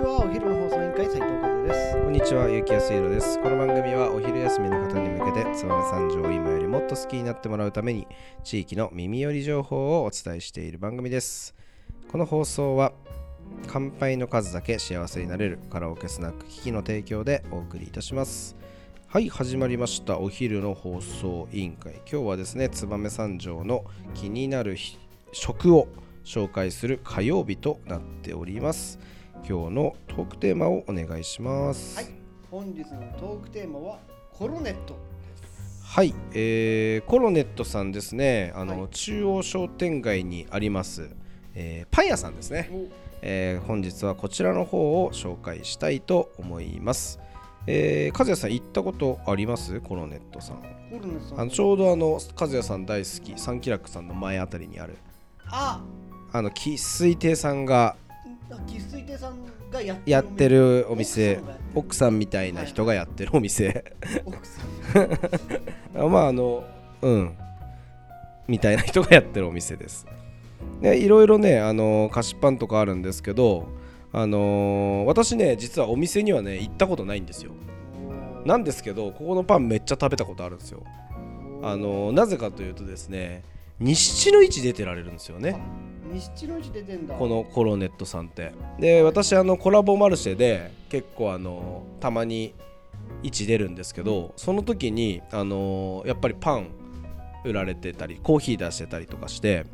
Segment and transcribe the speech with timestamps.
[0.00, 3.38] ちはお昼の放送委員会斉藤和ですこんにちは、ゆきやすいろです。
[3.42, 8.06] この番組はお昼休みの方に向けて、燕三条を今よりもっと好きになってもらうために、
[8.42, 11.54] 地域の耳寄り情報をお伝えしている番組です。
[12.10, 12.94] この放送は、
[13.66, 18.56] 乾杯の数だけ幸せになれるカラオケスナック機器の提供でお送りいたします。
[19.06, 20.18] はい、始まりました。
[20.18, 21.96] お昼の放送委員会。
[22.10, 24.78] 今日はですね、燕三条の気になる
[25.32, 25.88] 食を
[26.24, 28.98] 紹介する火曜日となっております。
[29.48, 31.96] 今日のトークテーマをお願いします。
[31.96, 32.06] はい。
[32.50, 33.98] 本日のトークテーマは
[34.32, 34.94] コロネット
[35.40, 35.82] です。
[35.84, 38.90] はい、えーコロネットさんですね、あの、はい。
[38.90, 41.10] 中央商店街にあります、
[41.54, 42.88] えーパン屋さんですね、お。
[43.22, 47.18] えー本日はこちらの方を紹介したいと思います。
[47.66, 49.80] えー、和也さん行ったことあります？
[49.80, 50.56] コロネットさん。
[50.56, 50.64] コ
[50.98, 51.40] ロネットさん。
[51.40, 54.96] あのちょうどあの和也さん大好きサンキラックさんの前あたりにある。
[55.46, 55.82] あ。
[56.32, 57.96] あの生粋亭さんが
[58.66, 59.36] 生粋亭さん
[59.70, 61.40] がやってるやってるお店。
[61.74, 64.62] 奥さんみたいな人がやってるお店、奥さ
[65.98, 66.02] ん。
[66.02, 66.64] あ まああの
[67.02, 67.36] うん。
[68.48, 70.06] みたいな人がやってるお店です。
[70.82, 73.68] でいろいろねあの菓子パンとかあるんですけど
[74.12, 77.52] あのー私ね実はお店にはね行ったことないんですよ。
[78.44, 80.82] なんですけどここのパンめっちゃ食べたことあるんですよ。
[81.62, 83.44] あのーなぜかというとですね
[83.78, 85.56] 西の位置出てられるんですよね
[87.18, 88.52] このコロネットさんって。
[88.78, 92.54] で私あのコラボマルシェで結構あのたまに
[93.22, 96.68] 位置出るんですけどその時にあのやっぱりパン
[97.44, 99.66] 売られてたりコーヒー出してたりとかして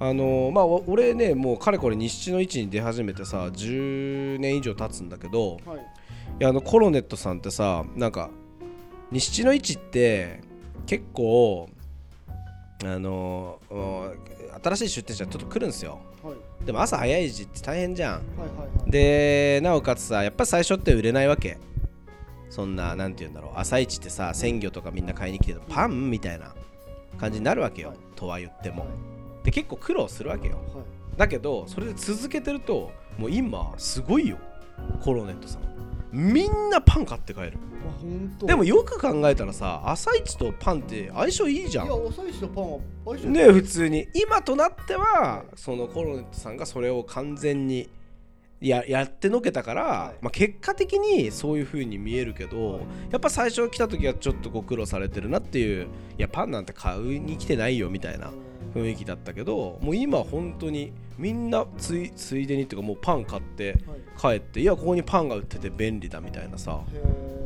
[0.00, 5.78] あのまあお俺ねもうかれこれ西の位置に出始めてさ10年以上経つんだけどはい。
[6.40, 8.30] いやあのコロネットさんってさなんか
[9.10, 10.40] 西の位置って
[10.86, 11.68] 結構
[12.84, 13.58] あの
[14.62, 15.98] 新しい出店者ちょっと来るんですよ。
[16.22, 16.64] はい。
[16.64, 18.14] でも朝早い時って大変じゃん。
[18.14, 18.90] はいはいはい。
[18.90, 21.58] でなおかつさやっぱ最初って売れないわけ。
[22.50, 23.52] そんななんて言うんだろう。
[23.56, 26.54] 朝一ってさ鮮魚とかみんな買いに来てるパンみたいな
[27.18, 27.98] 感じになるわけよ、はい。
[28.14, 28.82] とは言っても。
[28.82, 28.86] は
[29.42, 29.44] い。
[29.44, 30.56] で結構苦労するわけよ。
[30.56, 30.64] はい。
[31.16, 34.38] だけどそれで続けてるともう今すごいよ。
[35.02, 35.62] コロネットさん。
[36.12, 37.58] みんなパン買って帰る
[38.44, 41.86] でもよく考えたらさ朝一とパンって相性いいじゃん。
[41.86, 44.08] いやおさいちとパンは相性ね普通に。
[44.14, 47.88] 今となってはそのコロネットさんがそれを完全に
[48.60, 50.18] ややってのけたから、はい。
[50.20, 55.88] まあ、結果的にそういう風に見えるけどやっぱ最初来た時はちょっとご苦労されてるなっていうい
[56.22, 58.32] やパンなんて買うに来てないよみたいな
[58.74, 63.76] 雰囲気だったけどもう今本当にみんなついついでにっていうかもうパン買って
[64.18, 64.38] はい。
[64.38, 66.80] 帰っていやここにパンが売ってて便利だみたいなさ。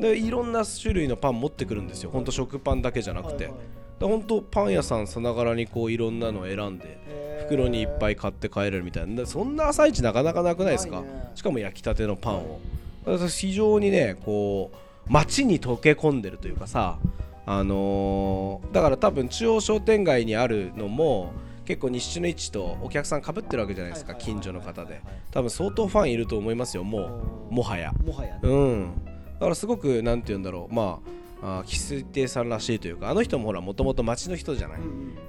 [0.00, 2.10] でいろんな種類のパン持ってくるんですよ。
[2.10, 3.60] 本当食パンだけじゃなくて、はいはい
[4.00, 6.98] で本当パン屋さんさながらにこういろんなのを選んで
[7.46, 9.14] 袋にいっぱい買って帰れるみたいな。
[9.14, 11.00] でそんな朝市なかなかなくないですか？
[11.00, 11.30] ね。
[11.36, 12.60] しかも焼きたてのパンを。
[13.06, 16.98] だから非常にねこう街に溶け込んでるというかさ
[17.46, 21.32] あのーだから多分中央商店街にあるのも
[21.64, 25.00] 結構西の位置とお客さんかぶってるわけじゃないですか近所の方で。
[25.30, 27.92] 多分相当ファンいると思いますよもうもはや。
[28.04, 28.40] もはやね。
[28.42, 29.04] うん、
[29.34, 31.00] だからすごくなんて言うんだろうま
[31.42, 34.78] ああー生粋亭さんらしいというかあの人もほらもともと町の人じゃない、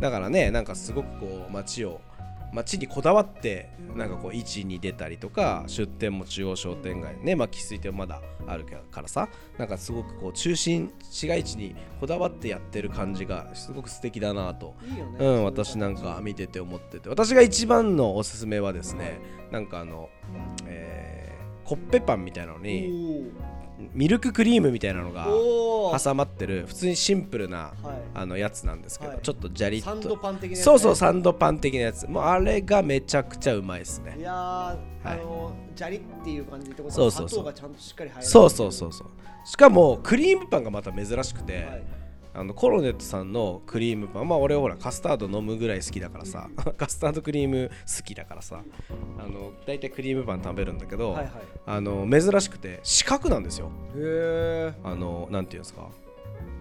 [0.00, 2.00] だからねなんかすごくこう町を
[2.52, 9.28] 町にこだわってなんかこう位置に出たりとか出店も中央商店街ねまあ生粋亭まだあるからさ
[9.58, 14.74] なんかすごくこう中心市街地にこだわってやってる感じがすごく素敵だなと
[15.18, 17.08] うん、私なんか見てて思ってて。
[17.08, 20.08] 私が一番のおすすめはですねなんかあの、
[20.66, 21.20] えー
[21.70, 23.30] コッペパンみたいなのに
[23.92, 25.26] ミルククリームみたいなのが
[25.98, 27.74] 挟まってる普通にシンプルなはい。
[28.14, 29.20] あのやつなんですけど、はい。
[29.22, 30.64] ちょっとジャリッサンドとパン的なやつね。
[30.64, 32.06] そうそうサンドパン的なやつ。
[32.08, 34.16] もうあれがめちゃくちゃうまいですね。
[34.18, 34.34] いやー、
[35.04, 37.54] あのジャリっていう感じってことはそうそうそう。
[38.20, 39.08] そうそうそうそう。
[39.44, 41.99] しかもクリームパンがまた珍しくて、はい
[42.32, 46.48] あのコロネットさんのクリームパンまあ俺ほらカスタード飲むぐらい好きだからさ
[46.78, 48.62] カスタードクリーム好きだからさ
[49.18, 51.32] あの大体クリームパン食べるんだけど、はいはい。
[51.66, 53.70] あの珍しくて四角なんですよ。
[53.96, 55.88] へえあのなんていうんですか？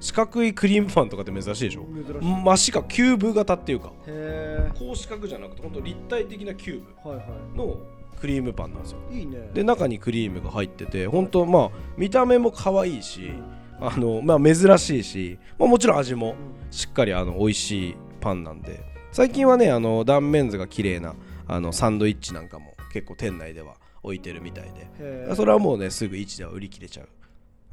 [0.02, 1.86] 四角いクリームパンとかって珍しいでしょ？
[1.94, 2.44] 珍しい。
[2.44, 3.92] 真四角キューブ型っていうか。
[4.08, 6.82] へこう四角じゃなくて本当立体的なキュー
[7.54, 7.78] ブの
[8.20, 8.98] クリームパンなんですよ。
[9.12, 9.50] いいいね。
[9.54, 13.32] で中にクリームが入ってて本当まあ見た目も可愛いし
[13.82, 16.36] あのまあ珍しいし、まあ、もちろん味も
[16.72, 18.88] しっかりあの美味しいパンなんで。
[19.12, 21.16] 最近はねあの断面図が綺麗な
[21.48, 25.36] あのサンドイッチなんかも結構店内では置いてるみたいで。
[25.36, 27.10] それはもうねすぐ市では売り切れちゃう、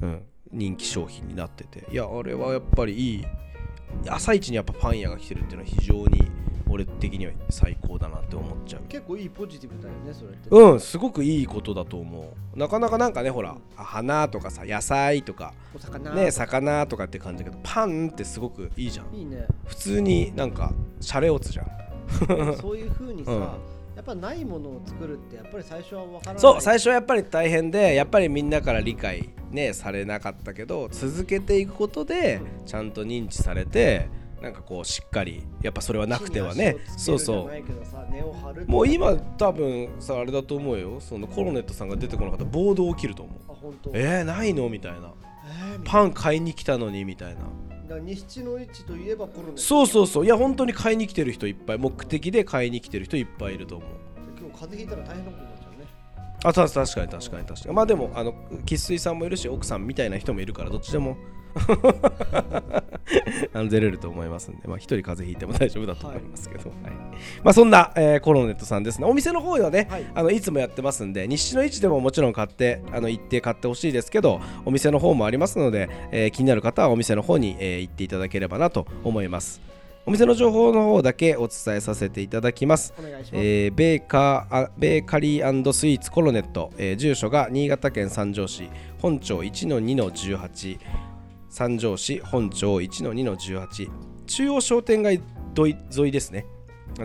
[0.03, 1.87] うん、人気商品になってて。
[1.93, 3.25] いやあれはやっぱりいい。
[4.09, 6.31] 朝一にやっぱパン屋が来てるっていうのは非常に
[6.77, 8.83] 俺的には最高だなって思っちゃう。
[8.89, 10.49] 結構いいポジティブだよねそれって。
[10.51, 12.59] うんすごくいいことだと思う。
[12.59, 19.15] なかなかなんかねほら花とかさ野菜とかお魚ね魚とかって感じだけどパンってすごくいいじゃん。
[19.15, 19.47] いいね。
[19.65, 21.67] 普通になんかシャレオツじゃん。
[22.61, 23.41] そういう風にさ、うん。
[23.41, 26.41] やっぱないものを作るってやっぱり最初は分からない。
[26.41, 34.09] そう最初はやっぱり大変でやっぱりみんなから理解ねされなかったけど続けていくことでちゃんと認知されて
[34.41, 36.77] なんかこうしっかりやっぱそれはなくてはね。
[36.97, 37.51] そうそう。
[37.51, 41.01] うもう今多分さあれだと思うよ。
[41.01, 43.91] そのコロネットさんが出てこなかったら暴動起きると思う。
[43.95, 45.13] えー、ないのみたいな。
[45.75, 47.41] えー、パン買いに来たのにみたいな。
[48.01, 50.25] 西の市といえばコロネそうそうそう。
[50.25, 51.79] いや本当に買いに来てる人いっぱい。
[51.79, 53.89] 目的で買いに来てる人いっぱいいると思う。
[54.39, 55.87] 今日風邪ひいたら大変なことになっちゃうね。
[56.45, 57.75] あた確かに確かに確かに。
[57.75, 58.35] まあでもあの
[58.67, 61.17] 生粋さんもいるし奥さんみたいな人もいるからどっちでも
[63.53, 66.79] あの出れると思いますんで、まあ、一人風邪ひいても大丈夫だと思いますけど、はい。
[67.43, 69.07] まあ、そんな、えーコロネットさんですね。
[69.07, 70.07] お店の方ではね、はい。
[70.15, 79.61] あのいつもやってますんで日の市でももちろん買ってあの行って買ってほしいですけどお店の方もありますので、えー気になる方はお店の方に、えー行っていただければなと思います。
[80.09, 82.95] お店の情報の方だけお伝えさせていただきます。
[82.97, 88.69] ます、えーベーカーあベーカリースイーツコロネット、えー住所が新潟県三条市
[89.01, 90.79] 本町1-2-18
[91.57, 93.91] 三条市本町1-2-18
[94.27, 95.23] 中央商店街
[95.57, 96.45] 沿い沿いですね。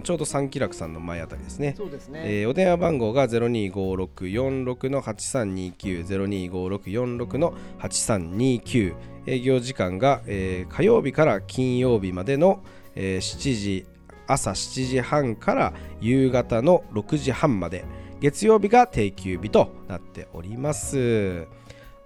[0.03, 1.73] ちょうど三気楽さんの前あたりですね。
[1.77, 6.05] そうですね、えーお電話番号が025646の8329
[6.51, 8.93] 025646の8329
[9.25, 12.61] 営業時間が、えー火曜日から金曜日までの、
[12.95, 13.85] えー7時
[14.27, 17.85] 朝7時半から夕方の6時半まで。
[18.21, 21.47] 月曜日が定休日となっております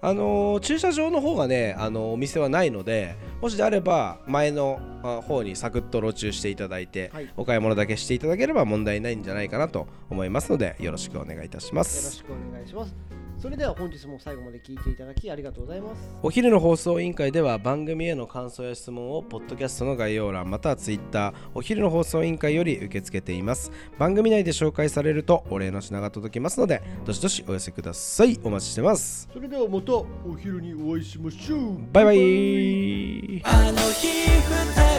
[0.02, 4.80] あの駐車場の方がね、あのお店はないのでもしであれば前の
[5.22, 7.30] 方にサクッと路駐していただいて、はい。
[7.38, 12.96] お買い物だけしていただければ問題ないんじゃないかなと思いますのでよろしくお願いいたしまよろすしくお願いします。
[13.38, 16.10] それでは本日も最後まで聞いていただきありがとうございます。
[16.24, 23.72] お昼の放送委員会では番組への感想や質問をポッドキャストの概要欄またはツイッターお昼の放送委員会より受け付けています。
[24.00, 28.40] 番組内で紹介されるとお礼の品が届きますのでどしどしお寄せください。
[28.44, 29.30] お待ちしてます。
[29.32, 30.08] それではまたお
[30.42, 31.78] 昼にお会いしましょう。
[31.92, 33.42] バイバイ。
[33.44, 34.95] あの日二